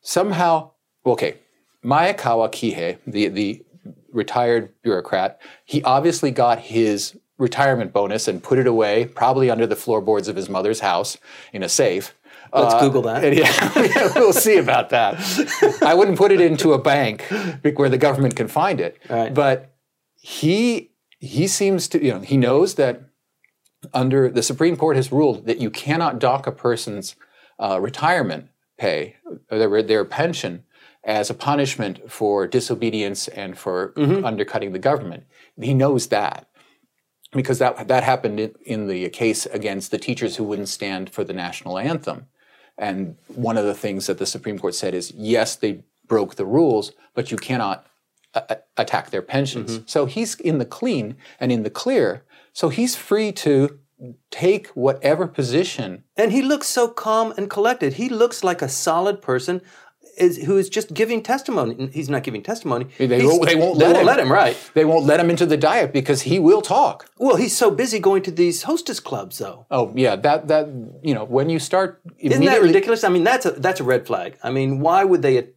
Somehow, 0.01 0.72
okay, 1.06 1.36
Maekawa 1.84 2.50
Kihei, 2.50 2.98
the, 3.06 3.27
the 3.27 3.65
retired 4.13 4.74
bureaucrat, 4.82 5.41
he 5.65 5.84
obviously 5.84 6.32
got 6.32 6.60
his 6.60 7.17
retirement 7.38 7.91
bonus 7.91 8.27
and 8.27 8.41
put 8.41 8.60
it 8.60 8.67
away, 8.67 9.05
probably 9.05 9.50
under 9.50 9.67
the 9.67 9.75
floorboards 9.75 10.27
of 10.27 10.36
his 10.36 10.50
mother's 10.50 10.79
house 10.79 11.17
in 11.51 11.63
a 11.63 11.70
safe. 11.70 12.15
Let's 12.53 12.79
Google 12.82 13.01
that. 13.03 13.24
And 13.24 13.36
yeah, 13.38 14.12
we'll 14.15 14.32
see 14.32 14.58
about 14.58 14.91
that. 14.91 15.15
I 15.82 15.96
wouldn't 15.96 16.17
put 16.17 16.32
it 16.32 16.39
into 16.39 16.74
a 16.74 16.77
bank 16.77 17.24
where 17.75 17.89
the 17.89 17.98
government 17.98 18.36
can 18.36 18.48
find 18.48 18.79
it. 18.79 19.00
Right. 19.10 19.34
But 19.34 19.74
he 20.15 20.91
he 21.20 21.48
seems 21.48 21.88
to 21.89 22.03
you 22.03 22.13
know 22.13 22.20
he 22.20 22.38
knows 22.38 22.75
that 22.75 23.01
under 23.93 24.29
the 24.29 24.43
Supreme 24.43 24.77
Court 24.77 24.96
has 24.96 25.12
ruled 25.12 25.46
that 25.48 25.60
you 25.60 25.70
cannot 25.70 26.20
dock 26.20 26.46
a 26.48 26.51
person's 26.51 27.15
uh, 27.60 27.79
retirement 27.82 28.50
pay, 28.77 29.15
or 29.51 29.58
their, 29.58 29.84
their 29.84 30.05
pension, 30.05 30.63
as 31.04 31.30
a 31.30 31.34
punishment 31.34 32.12
for 32.12 32.48
disobedience 32.48 33.28
and 33.28 33.58
for 33.58 33.94
mm-hmm. 33.94 34.26
undercutting 34.26 34.72
the 34.72 34.80
government. 34.80 35.24
He 35.60 35.74
knows 35.74 36.08
that 36.08 36.48
because 37.32 37.60
that 37.60 37.88
that 37.88 38.04
happened 38.04 38.40
in, 38.40 38.56
in 38.64 38.88
the 38.88 39.10
case 39.10 39.46
against 39.48 39.92
the 39.92 39.98
teachers 39.98 40.38
who 40.38 40.44
wouldn't 40.44 40.70
stand 40.70 41.10
for 41.10 41.24
the 41.24 41.34
national 41.34 41.78
anthem. 41.78 42.28
And 42.78 43.18
one 43.28 43.58
of 43.58 43.66
the 43.66 43.74
things 43.74 44.08
that 44.08 44.18
the 44.18 44.26
Supreme 44.26 44.58
Court 44.58 44.76
said 44.76 44.94
is, 44.94 45.12
yes, 45.12 45.56
they 45.56 45.84
broke 46.08 46.36
the 46.36 46.46
rules, 46.46 46.92
but 47.14 47.32
you 47.32 47.38
cannot 47.38 47.86
a- 48.34 48.44
a- 48.50 48.82
attack 48.82 49.12
their 49.12 49.22
pensions. 49.22 49.72
Mm-hmm. 49.72 49.84
So 49.88 50.06
he's 50.06 50.36
in 50.36 50.58
the 50.58 50.66
clean 50.66 51.16
and 51.40 51.52
in 51.52 51.64
the 51.64 51.70
clear. 51.70 52.24
So 52.52 52.70
he's 52.70 52.96
free 52.96 53.32
to 53.34 53.80
take 54.32 54.68
whatever 54.70 55.28
position. 55.28 56.04
And 56.18 56.32
he 56.32 56.42
looks 56.42 56.68
so 56.68 56.88
calm 56.88 57.34
and 57.38 57.50
collected. 57.50 57.94
He 57.94 58.10
looks 58.10 58.44
like 58.44 58.62
a 58.62 58.70
solid 58.70 59.22
person. 59.22 59.62
Is 60.17 60.43
who 60.43 60.58
is 60.58 60.70
just 60.70 60.93
giving 60.93 61.22
testimony. 61.22 61.89
He's 61.93 62.10
not 62.10 62.24
giving 62.24 62.43
testimony. 62.43 62.88
They 62.98 63.25
won't, 63.25 63.46
they 63.46 63.55
won't 63.55 63.79
they 63.79 63.86
let 63.86 63.93
won't 63.93 63.98
him. 63.98 64.05
let 64.05 64.20
him. 64.20 64.32
Right. 64.32 64.72
They 64.74 64.86
won't 64.86 65.05
let 65.05 65.20
him 65.20 65.29
into 65.29 65.46
the 65.46 65.58
diet 65.58 65.93
because 65.93 66.24
he 66.24 66.39
will 66.39 66.62
talk. 66.62 67.10
Well, 67.17 67.36
he's 67.36 67.55
so 67.55 67.72
busy 67.72 68.00
going 68.00 68.24
to 68.24 68.32
these 68.32 68.63
hostess 68.63 69.00
clubs, 69.00 69.38
though. 69.38 69.65
Oh 69.72 69.91
yeah, 69.96 70.15
that 70.17 70.48
that 70.48 70.67
you 71.01 71.13
know 71.13 71.25
when 71.25 71.50
you 71.50 71.60
start 71.60 72.01
Isn't 72.20 72.46
that 72.46 72.62
ridiculous? 72.62 73.03
I 73.03 73.10
mean, 73.10 73.24
that's 73.24 73.46
a 73.46 73.51
that's 73.51 73.79
a 73.79 73.84
red 73.84 74.05
flag. 74.05 74.38
I 74.43 74.51
mean, 74.51 74.79
why 74.79 75.03
would 75.03 75.22
they? 75.22 75.50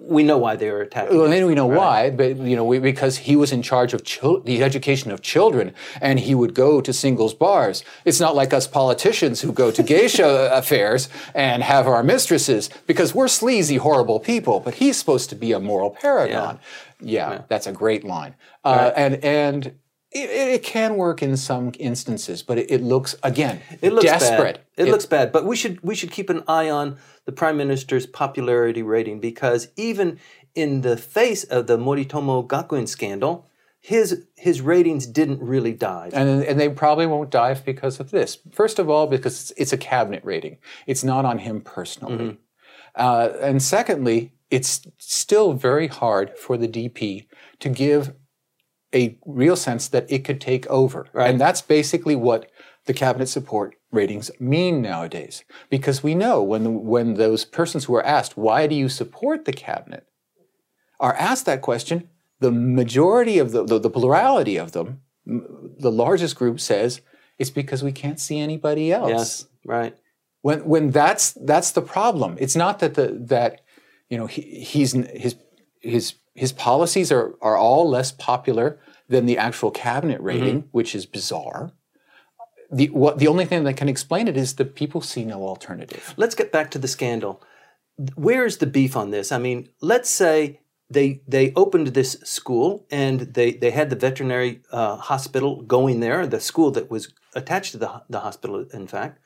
We 0.00 0.22
know 0.22 0.38
why 0.38 0.56
they 0.56 0.70
were 0.70 0.82
attacking. 0.82 1.16
Well, 1.16 1.28
then 1.28 1.46
we 1.46 1.54
know 1.54 1.66
why, 1.66 2.10
but 2.10 2.36
you 2.36 2.56
know, 2.56 2.64
we, 2.64 2.78
because 2.78 3.18
he 3.18 3.36
was 3.36 3.52
in 3.52 3.62
charge 3.62 3.92
of 3.94 4.04
chil- 4.04 4.40
the 4.40 4.62
education 4.62 5.10
of 5.10 5.20
children, 5.22 5.72
and 6.00 6.18
he 6.20 6.34
would 6.34 6.54
go 6.54 6.80
to 6.80 6.92
singles 6.92 7.34
bars. 7.34 7.84
It's 8.04 8.20
not 8.20 8.34
like 8.34 8.52
us 8.52 8.66
politicians 8.66 9.40
who 9.40 9.52
go 9.52 9.70
to 9.70 9.82
geisha 9.82 10.50
affairs 10.52 11.08
and 11.34 11.62
have 11.62 11.86
our 11.86 12.02
mistresses, 12.02 12.70
because 12.86 13.14
we're 13.14 13.28
sleazy, 13.28 13.76
horrible 13.76 14.20
people. 14.20 14.60
But 14.60 14.74
he's 14.74 14.96
supposed 14.96 15.28
to 15.30 15.36
be 15.36 15.52
a 15.52 15.60
moral 15.60 15.90
paragon. 15.90 16.58
Yeah, 17.00 17.42
that's 17.48 17.66
a 17.66 17.72
great 17.72 18.04
line. 18.04 18.34
Uh, 18.64 18.90
And 18.96 19.14
and 19.24 19.72
it, 20.12 20.30
it 20.30 20.62
can 20.62 20.96
work 20.96 21.22
in 21.22 21.36
some 21.36 21.72
instances, 21.78 22.42
but 22.42 22.58
it, 22.58 22.70
it 22.70 22.82
looks 22.82 23.14
again 23.22 23.60
It 23.82 23.92
looks 23.92 24.04
desperate. 24.04 24.64
Bad. 24.76 24.86
It, 24.86 24.90
looks 24.90 25.06
bad, 25.06 25.32
but 25.32 25.44
we 25.44 25.56
should 25.56 25.80
we 25.82 25.94
should 25.94 26.10
keep 26.10 26.30
an 26.30 26.42
eye 26.46 26.70
on 26.70 26.98
the 27.24 27.32
prime 27.32 27.56
minister's 27.56 28.06
popularity 28.06 28.82
rating 28.82 29.20
because 29.20 29.68
even 29.76 30.18
in 30.54 30.82
the 30.82 30.96
face 30.96 31.44
of 31.44 31.66
the 31.66 31.76
Moritomo 31.76 32.46
Gakuen 32.46 32.88
scandal, 32.88 33.46
his 33.80 34.26
his 34.36 34.60
ratings 34.60 35.06
didn't 35.06 35.40
really 35.40 35.72
dive. 35.72 36.14
And, 36.14 36.42
and 36.42 36.58
they 36.58 36.68
probably 36.68 37.06
won't 37.06 37.30
dive 37.30 37.64
because 37.64 38.00
of 38.00 38.10
this. 38.10 38.38
First 38.50 38.78
of 38.78 38.88
all, 38.90 39.06
because 39.06 39.40
it's, 39.40 39.52
it's 39.56 39.72
a 39.72 39.78
cabinet 39.78 40.24
rating. 40.24 40.58
It's 40.86 41.04
not 41.04 41.24
on 41.24 41.38
him 41.38 41.60
personally. 41.60 42.38
Uh, 42.94 43.28
and 43.40 43.62
secondly, 43.62 44.32
it's 44.50 44.86
still 44.98 45.52
very 45.52 45.88
hard 45.88 46.36
for 46.38 46.56
the 46.56 46.66
DP 46.66 47.26
to 47.60 47.68
give 47.68 48.14
a 48.94 49.18
real 49.26 49.56
sense 49.56 49.88
that 49.88 50.10
it 50.10 50.24
could 50.24 50.40
take 50.40 50.66
over. 50.68 51.06
And 51.14 51.40
that's 51.40 51.62
basically 51.62 52.16
what 52.16 52.50
the 52.86 52.94
cabinet 52.94 53.26
support 53.26 53.74
ratings 53.90 54.30
mean 54.38 54.80
nowadays. 54.80 55.44
Because 55.70 56.02
we 56.02 56.14
know 56.14 56.42
when, 56.42 56.84
when 56.84 57.14
those 57.14 57.44
persons 57.44 57.84
who 57.84 57.94
are 57.94 58.04
asked, 58.04 58.36
why 58.36 58.66
do 58.66 58.74
you 58.74 58.88
support 58.88 59.44
the 59.44 59.52
cabinet, 59.52 60.06
are 61.00 61.14
asked 61.14 61.46
that 61.46 61.62
question, 61.62 62.08
the 62.40 62.52
majority 62.52 63.38
of 63.38 63.52
the, 63.52 63.64
the, 63.64 63.78
the 63.78 63.90
plurality 63.90 64.56
of 64.56 64.72
them, 64.72 65.00
the 65.26 65.90
largest 65.90 66.36
group 66.36 66.60
says, 66.60 67.00
it's 67.38 67.50
because 67.50 67.82
we 67.82 67.92
can't 67.92 68.20
see 68.20 68.38
anybody 68.38 68.92
else 68.92 69.10
yes, 69.10 69.46
right. 69.64 69.96
when 70.42 70.64
when 70.64 70.90
that's 70.90 71.32
that's 71.32 71.72
the 71.72 71.82
problem. 71.82 72.36
It's 72.40 72.56
not 72.56 72.78
that 72.78 72.94
the 72.94 73.08
that 73.26 73.60
you 74.08 74.16
know 74.16 74.26
he, 74.26 74.42
he's 74.42 74.92
his 74.92 75.36
his 75.86 76.14
his 76.34 76.52
policies 76.52 77.10
are 77.10 77.34
are 77.40 77.56
all 77.56 77.88
less 77.88 78.12
popular 78.12 78.78
than 79.08 79.26
the 79.26 79.38
actual 79.38 79.70
cabinet 79.70 80.20
rating, 80.20 80.68
which 80.72 80.94
is 80.94 81.06
bizarre. 81.06 81.72
The 82.70 82.88
what 82.88 83.18
the 83.18 83.28
only 83.28 83.44
thing 83.44 83.64
that 83.64 83.76
can 83.76 83.88
explain 83.88 84.28
it 84.28 84.36
is 84.36 84.54
that 84.56 84.74
people 84.74 85.00
see 85.00 85.24
no 85.24 85.42
alternative. 85.42 86.14
Let's 86.16 86.34
get 86.34 86.52
back 86.52 86.70
to 86.72 86.78
the 86.78 86.88
scandal. 86.88 87.42
Where's 88.14 88.58
the 88.58 88.66
beef 88.66 88.96
on 88.96 89.10
this? 89.10 89.32
I 89.32 89.38
mean, 89.38 89.68
let's 89.80 90.10
say 90.10 90.60
they 90.90 91.22
they 91.26 91.52
opened 91.54 91.88
this 91.88 92.12
school 92.24 92.86
and 92.90 93.20
they 93.20 93.52
they 93.52 93.70
had 93.70 93.90
the 93.90 93.96
veterinary 93.96 94.60
uh, 94.72 94.96
hospital 94.96 95.62
going 95.62 96.00
there, 96.00 96.26
the 96.26 96.40
school 96.40 96.70
that 96.72 96.90
was 96.90 97.12
attached 97.34 97.72
to 97.72 97.78
the 97.78 98.02
the 98.10 98.20
hospital, 98.20 98.66
in 98.72 98.86
fact. 98.86 99.20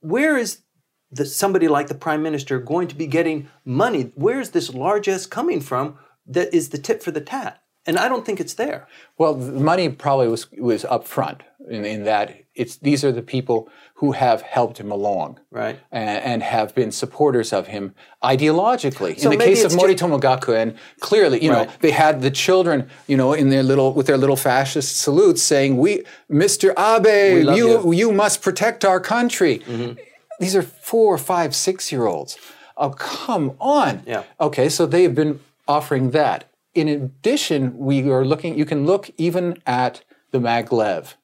Where 0.00 0.36
is 0.36 0.62
the, 1.10 1.24
somebody 1.24 1.68
like 1.68 1.88
the 1.88 1.94
prime 1.94 2.22
minister 2.22 2.58
going 2.58 2.88
to 2.88 2.94
be 2.94 3.06
getting 3.06 3.48
money? 3.64 4.12
Where 4.14 4.40
is 4.40 4.50
this 4.50 4.72
largesse 4.72 5.26
coming 5.26 5.60
from? 5.60 5.98
That 6.26 6.54
is 6.54 6.68
the 6.68 6.78
tip 6.78 7.02
for 7.02 7.10
the 7.10 7.20
tat, 7.20 7.60
and 7.86 7.98
I 7.98 8.08
don't 8.08 8.24
think 8.24 8.40
it's 8.40 8.54
there. 8.54 8.86
Well, 9.18 9.34
the 9.34 9.60
money 9.60 9.88
probably 9.88 10.28
was 10.28 10.50
was 10.52 10.84
up 10.84 11.08
front 11.08 11.42
in, 11.68 11.84
in 11.84 12.04
that 12.04 12.44
it's 12.54 12.76
these 12.76 13.02
are 13.04 13.10
the 13.10 13.22
people 13.22 13.68
who 13.94 14.12
have 14.12 14.42
helped 14.42 14.78
him 14.78 14.92
along. 14.92 15.40
Right. 15.50 15.80
and, 15.90 16.22
and 16.24 16.42
have 16.42 16.74
been 16.74 16.92
supporters 16.92 17.52
of 17.52 17.66
him 17.66 17.94
ideologically. 18.22 19.18
So 19.18 19.30
in 19.30 19.38
the 19.38 19.44
case 19.44 19.64
of 19.64 19.72
it's 19.72 19.74
ju- 19.74 19.80
Moritomo 19.80 20.20
Gakuen, 20.20 20.76
clearly, 21.00 21.42
you 21.42 21.50
know, 21.50 21.66
they 21.80 21.90
had 21.90 22.22
the 22.22 22.30
children, 22.30 22.88
you 23.08 23.16
know, 23.16 23.32
in 23.32 23.50
their 23.50 23.62
little 23.62 23.92
with 23.92 24.06
their 24.06 24.18
little 24.18 24.36
fascist 24.36 25.00
salutes 25.00 25.42
saying, 25.42 25.76
"We, 25.76 26.04
Mr. 26.30 26.70
Abe, 26.78 27.44
love 27.44 27.56
you, 27.56 27.68
you." 27.68 27.92
you 27.92 28.12
must 28.12 28.42
protect 28.42 28.84
our 28.84 29.00
country." 29.00 29.60
Mm-hmm. 29.60 29.98
These 30.40 30.56
are 30.56 30.62
four, 30.62 31.16
five, 31.18 31.54
six-year-olds. 31.54 32.38
Oh, 32.76 32.90
come 32.90 33.56
on. 33.60 34.02
Yeah. 34.06 34.24
Okay, 34.40 34.68
so 34.68 34.86
they 34.86 35.04
have 35.04 35.14
been 35.14 35.40
offering 35.68 36.10
that. 36.10 36.50
In 36.74 36.88
addition, 36.88 37.78
we 37.78 38.10
are 38.10 38.24
looking. 38.24 38.58
You 38.58 38.64
can 38.64 38.86
look 38.86 39.10
even 39.16 39.62
at 39.66 40.02
the 40.30 40.38
maglev 40.38 41.14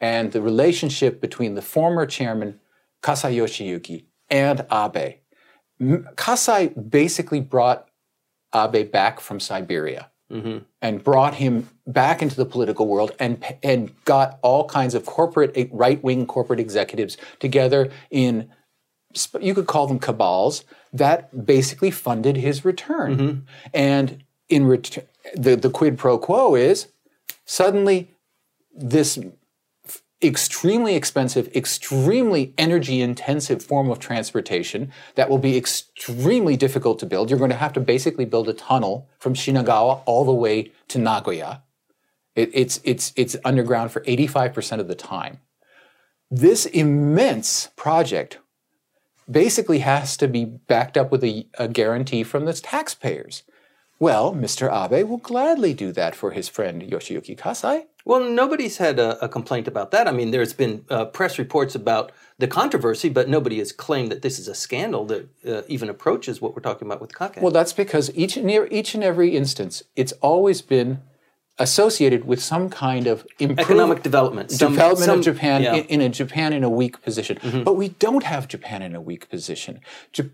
and 0.00 0.32
the 0.32 0.42
relationship 0.42 1.20
between 1.20 1.54
the 1.54 1.62
former 1.62 2.06
chairman 2.06 2.60
Kasai 3.02 3.36
Yoshiyuki 3.36 4.04
and 4.30 4.66
Abe. 4.70 5.16
Kasai 6.16 6.68
basically 6.68 7.40
brought 7.40 7.88
Abe 8.54 8.90
back 8.90 9.20
from 9.20 9.40
Siberia 9.40 10.10
mm-hmm. 10.30 10.58
and 10.82 11.04
brought 11.04 11.34
him 11.34 11.68
back 11.86 12.22
into 12.22 12.36
the 12.36 12.44
political 12.44 12.86
world 12.86 13.12
and 13.18 13.42
and 13.62 13.92
got 14.04 14.38
all 14.42 14.66
kinds 14.68 14.94
of 14.94 15.06
corporate 15.06 15.68
right 15.72 16.02
wing 16.02 16.26
corporate 16.26 16.60
executives 16.60 17.16
together 17.38 17.90
in 18.10 18.50
you 19.40 19.54
could 19.54 19.66
call 19.66 19.86
them 19.86 19.98
cabals 19.98 20.64
that 20.92 21.46
basically 21.46 21.90
funded 21.90 22.36
his 22.36 22.64
return. 22.64 23.16
Mm-hmm. 23.16 23.38
And 23.72 24.24
in 24.48 24.66
return, 24.66 25.04
the, 25.34 25.56
the 25.56 25.70
quid 25.70 25.98
pro 25.98 26.18
quo 26.18 26.54
is 26.54 26.88
suddenly 27.44 28.14
this 28.74 29.18
f- 29.86 30.02
extremely 30.22 30.94
expensive, 30.94 31.48
extremely 31.54 32.54
energy 32.58 33.00
intensive 33.00 33.62
form 33.62 33.90
of 33.90 33.98
transportation 33.98 34.92
that 35.14 35.28
will 35.28 35.38
be 35.38 35.56
extremely 35.56 36.56
difficult 36.56 36.98
to 36.98 37.06
build. 37.06 37.30
You're 37.30 37.38
going 37.38 37.50
to 37.50 37.56
have 37.56 37.72
to 37.74 37.80
basically 37.80 38.24
build 38.24 38.48
a 38.48 38.54
tunnel 38.54 39.08
from 39.18 39.34
Shinagawa 39.34 40.02
all 40.06 40.24
the 40.24 40.32
way 40.32 40.72
to 40.88 40.98
Nagoya. 40.98 41.62
It, 42.34 42.50
it's, 42.52 42.80
it's, 42.84 43.12
it's 43.16 43.36
underground 43.44 43.90
for 43.90 44.00
85% 44.02 44.80
of 44.80 44.88
the 44.88 44.94
time. 44.94 45.40
This 46.30 46.66
immense 46.66 47.70
project 47.74 48.38
basically 49.30 49.80
has 49.80 50.16
to 50.16 50.28
be 50.28 50.44
backed 50.44 50.96
up 50.96 51.10
with 51.10 51.22
a, 51.24 51.46
a 51.58 51.68
guarantee 51.68 52.22
from 52.22 52.44
the 52.44 52.52
taxpayers. 52.52 53.42
Well, 54.00 54.32
Mr. 54.32 54.70
Abe 54.70 55.08
will 55.08 55.16
gladly 55.18 55.74
do 55.74 55.90
that 55.92 56.14
for 56.14 56.30
his 56.30 56.48
friend 56.48 56.82
Yoshiyuki 56.82 57.36
Kasai. 57.36 57.86
Well, 58.04 58.20
nobody's 58.20 58.78
had 58.78 59.00
a, 59.00 59.22
a 59.22 59.28
complaint 59.28 59.66
about 59.66 59.90
that. 59.90 60.06
I 60.06 60.12
mean, 60.12 60.30
there's 60.30 60.52
been 60.52 60.84
uh, 60.88 61.06
press 61.06 61.36
reports 61.38 61.74
about 61.74 62.12
the 62.38 62.46
controversy, 62.46 63.08
but 63.08 63.28
nobody 63.28 63.58
has 63.58 63.72
claimed 63.72 64.12
that 64.12 64.22
this 64.22 64.38
is 64.38 64.46
a 64.46 64.54
scandal 64.54 65.04
that 65.06 65.28
uh, 65.46 65.62
even 65.66 65.88
approaches 65.88 66.40
what 66.40 66.54
we're 66.54 66.62
talking 66.62 66.86
about 66.86 67.00
with 67.00 67.16
Kake. 67.18 67.42
Well, 67.42 67.50
that's 67.50 67.72
because 67.72 68.10
each 68.14 68.36
and, 68.36 68.48
each 68.50 68.94
and 68.94 69.02
every 69.02 69.36
instance, 69.36 69.82
it's 69.96 70.12
always 70.22 70.62
been 70.62 71.02
associated 71.58 72.24
with 72.24 72.42
some 72.42 72.70
kind 72.70 73.06
of 73.06 73.26
Economic 73.40 74.02
development, 74.02 74.50
some- 74.50 74.72
development 74.72 75.06
some- 75.06 75.18
of 75.18 75.24
Japan 75.24 75.62
yeah. 75.62 75.74
in, 75.74 75.84
in 75.86 76.00
a 76.00 76.08
Japan 76.08 76.52
in 76.52 76.64
a 76.64 76.70
weak 76.70 77.02
position. 77.02 77.36
Mm-hmm. 77.38 77.64
But 77.64 77.74
we 77.74 77.90
don't 77.90 78.24
have 78.24 78.48
Japan 78.48 78.82
in 78.82 78.94
a 78.94 79.00
weak 79.00 79.28
position. 79.28 79.80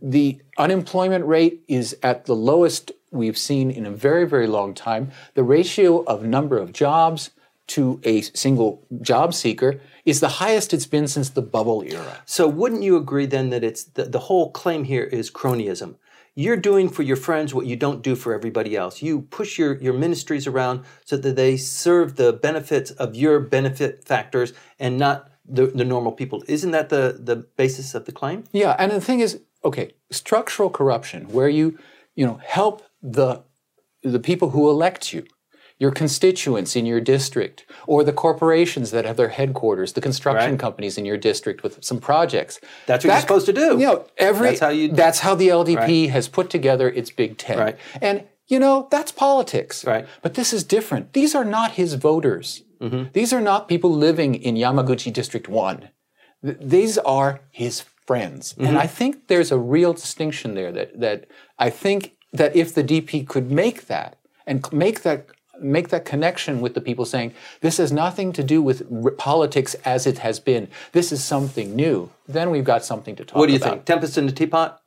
The 0.03 0.41
unemployment 0.59 1.25
rate 1.27 1.63
is 1.69 1.97
at 2.03 2.27
the 2.27 2.35
lowest 2.35 2.93
we've 3.11 3.39
seen 3.39 3.71
in 3.71 3.87
a 3.87 3.91
very, 3.91 4.27
very 4.27 4.47
long 4.47 4.75
time. 4.75 5.11
The 5.35 5.45
ratio 5.45 6.03
of 6.05 6.25
number 6.25 6.59
of 6.59 6.73
jobs 6.73 7.31
to 7.67 8.01
a 8.05 8.21
single 8.21 8.83
job 9.01 9.33
seeker 9.33 9.81
is 10.05 10.21
the 10.21 10.29
highest 10.29 10.75
it's 10.75 10.87
been 10.87 11.09
since 11.09 11.31
the 11.31 11.41
bubble 11.41 11.83
era. 11.83 12.21
So 12.27 12.47
wouldn't 12.47 12.83
you 12.83 12.97
agree 12.97 13.25
then 13.25 13.49
that 13.51 13.65
it's 13.65 13.85
the, 13.85 14.05
the 14.05 14.19
whole 14.19 14.51
claim 14.51 14.85
here 14.85 15.05
is 15.05 15.31
cronyism? 15.31 15.95
You're 16.37 16.57
doing 16.57 16.89
for 16.89 17.03
your 17.03 17.17
friends 17.17 17.55
what 17.55 17.67
you 17.67 17.77
don't 17.77 18.03
do 18.03 18.17
for 18.17 18.35
everybody 18.35 18.77
else. 18.77 19.03
You 19.03 19.23
push 19.23 19.57
your, 19.59 19.77
your 19.77 19.93
ministries 19.93 20.47
around 20.47 20.85
so 21.05 21.17
that 21.17 21.37
they 21.37 21.57
serve 21.57 22.17
the 22.17 22.33
benefits 22.33 22.91
of 22.93 23.15
your 23.15 23.39
benefit 23.39 24.05
factors 24.05 24.53
and 24.79 24.99
not 24.99 25.31
the, 25.49 25.67
the 25.67 25.85
normal 25.85 26.13
people. 26.13 26.43
Isn't 26.49 26.73
that 26.73 26.89
the, 26.89 27.21
the 27.23 27.37
basis 27.37 27.95
of 27.95 28.07
the 28.07 28.13
claim? 28.13 28.45
Yeah, 28.53 28.75
and 28.79 28.91
the 28.91 29.01
thing 29.01 29.21
is, 29.21 29.41
okay, 29.65 29.93
structural 30.11 30.71
corruption, 30.71 31.29
where 31.29 31.49
you, 31.49 31.79
you 32.17 32.27
know, 32.27 32.41
help 32.45 32.83
the 33.03 33.45
the 34.03 34.21
people 34.21 34.51
who 34.51 34.69
elect 34.69 35.15
you, 35.15 35.25
your 35.79 35.91
constituents 35.91 36.77
in 36.77 36.87
your 36.87 37.01
district, 37.01 37.65
or 37.87 38.05
the 38.05 38.13
corporations 38.13 38.91
that 38.93 39.05
have 39.05 39.17
their 39.17 39.29
headquarters, 39.31 39.93
the 39.95 40.01
construction 40.01 40.53
Right. 40.53 40.61
companies 40.61 40.97
in 40.97 41.05
your 41.05 41.17
district 41.17 41.63
with 41.63 41.83
some 41.85 41.99
projects. 41.99 42.61
That's 42.87 43.05
what 43.05 43.13
you're 43.13 43.21
supposed 43.21 43.47
to 43.47 43.53
do. 43.53 43.73
You 43.79 43.87
know, 43.87 44.05
every 44.17 44.49
That's 44.51 44.61
how 44.61 44.69
you- 44.69 44.89
that's 44.93 45.21
how 45.21 45.35
the 45.35 45.49
LDP 45.51 46.09
has 46.09 46.29
put 46.29 46.49
together 46.49 46.89
its 46.89 47.11
Big 47.11 47.39
Ten. 47.39 47.59
Right. 47.59 47.77
And 48.01 48.25
you 48.47 48.59
know, 48.59 48.89
that's 48.91 49.11
politics. 49.11 49.87
Right. 49.87 50.07
But 50.21 50.35
this 50.35 50.53
is 50.53 50.65
different. 50.65 51.15
These 51.15 51.35
are 51.35 51.47
not 51.47 51.73
his 51.73 51.95
voters. 51.95 52.63
Mm-hmm. 52.81 53.05
These 53.15 53.33
are 53.33 53.41
not 53.41 53.69
people 53.69 53.91
living 53.91 54.35
in 54.35 54.55
Yamaguchi 54.57 55.11
District 55.11 55.49
1. 55.49 55.89
Th- 56.45 56.57
These 56.61 56.99
are 56.99 57.41
his 57.51 57.85
friends. 58.07 58.55
And 58.59 58.77
I 58.77 58.87
think 58.87 59.29
there's 59.29 59.51
a 59.51 59.59
real 59.59 59.95
distinction 59.95 60.55
there 60.55 60.71
that, 60.73 61.01
that 61.01 61.25
I 61.59 61.71
think 61.71 62.17
that 62.35 62.55
if 62.55 62.75
the 62.75 62.85
DP 62.85 63.27
could 63.27 63.51
make 63.51 63.87
that 63.87 64.17
and 64.47 64.71
make 64.73 65.01
that 65.05 65.25
make 65.61 65.89
that 65.89 66.05
connection 66.05 66.61
with 66.61 66.75
the 66.75 66.81
people 66.81 67.05
saying 67.05 67.33
this 67.61 67.79
has 67.79 67.93
nothing 67.93 68.33
to 68.33 68.43
do 68.43 68.61
with 68.63 69.19
politics 69.19 69.75
as 69.85 70.07
it 70.07 70.19
has 70.19 70.41
been. 70.41 70.69
This 70.93 71.13
is 71.13 71.23
something 71.23 71.75
new. 71.75 72.11
Then 72.27 72.51
we've 72.51 72.65
got 72.65 72.85
something 72.85 73.17
to 73.17 73.25
talk 73.25 73.33
about. 73.33 73.41
What 73.41 73.47
do 73.47 73.53
you 73.53 73.59
think? 73.59 73.85
Tempest 73.85 74.19
in 74.19 74.27
the 74.27 74.33
teapot? 74.33 74.81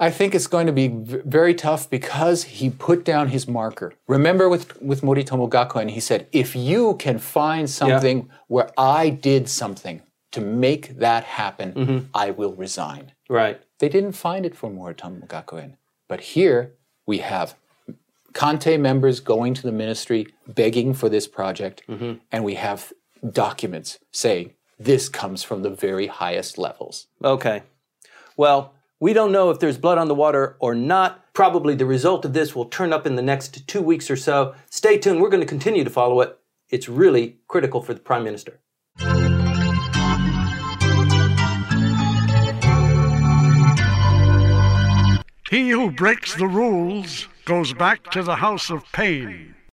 I 0.00 0.10
think 0.10 0.34
it's 0.34 0.48
going 0.48 0.66
to 0.66 0.72
be 0.72 0.88
very 0.88 1.54
tough 1.54 1.88
because 1.88 2.44
he 2.44 2.70
put 2.70 3.04
down 3.04 3.28
his 3.28 3.46
marker. 3.46 3.94
Remember 4.08 4.48
with, 4.48 4.80
with 4.82 5.02
Moritomo 5.02 5.48
Gakuen, 5.48 5.90
he 5.90 6.00
said, 6.00 6.26
if 6.32 6.56
you 6.56 6.96
can 6.96 7.18
find 7.18 7.70
something 7.70 8.28
where 8.48 8.70
I 8.76 9.10
did 9.10 9.48
something 9.48 10.02
to 10.32 10.40
make 10.40 10.98
that 10.98 11.22
happen, 11.24 11.72
mm-hmm. 11.72 11.98
I 12.14 12.32
will 12.32 12.54
resign. 12.54 13.12
Right. 13.28 13.62
They 13.78 13.88
didn't 13.88 14.12
find 14.12 14.44
it 14.44 14.56
for 14.56 14.68
Moritomo 14.70 15.28
Gakuen. 15.28 15.76
But 16.08 16.20
here 16.20 16.72
we 17.06 17.18
have 17.18 17.54
Kantei 18.32 18.78
members 18.78 19.20
going 19.20 19.54
to 19.54 19.62
the 19.62 19.72
ministry 19.72 20.26
begging 20.46 20.94
for 20.94 21.08
this 21.08 21.26
project, 21.26 21.82
mm-hmm. 21.88 22.14
and 22.30 22.44
we 22.44 22.54
have 22.54 22.92
documents 23.30 23.98
saying 24.10 24.54
this 24.78 25.08
comes 25.08 25.42
from 25.42 25.62
the 25.62 25.70
very 25.70 26.06
highest 26.06 26.58
levels. 26.58 27.06
Okay. 27.22 27.62
Well, 28.36 28.74
we 29.00 29.12
don't 29.12 29.32
know 29.32 29.50
if 29.50 29.58
there's 29.58 29.78
blood 29.78 29.98
on 29.98 30.08
the 30.08 30.14
water 30.14 30.56
or 30.60 30.74
not. 30.74 31.32
Probably 31.34 31.74
the 31.74 31.86
result 31.86 32.24
of 32.24 32.32
this 32.32 32.54
will 32.54 32.66
turn 32.66 32.92
up 32.92 33.06
in 33.06 33.16
the 33.16 33.22
next 33.22 33.66
two 33.66 33.82
weeks 33.82 34.10
or 34.10 34.16
so. 34.16 34.54
Stay 34.70 34.98
tuned. 34.98 35.20
We're 35.20 35.28
going 35.28 35.40
to 35.40 35.46
continue 35.46 35.84
to 35.84 35.90
follow 35.90 36.20
it. 36.20 36.38
It's 36.70 36.88
really 36.88 37.38
critical 37.48 37.82
for 37.82 37.94
the 37.94 38.00
Prime 38.00 38.24
Minister. 38.24 38.60
He 45.52 45.68
who 45.68 45.90
breaks 45.90 46.34
the 46.34 46.46
rules 46.46 47.28
goes 47.44 47.74
back 47.74 48.10
to 48.12 48.22
the 48.22 48.36
house 48.36 48.70
of 48.70 48.90
pain. 48.90 49.54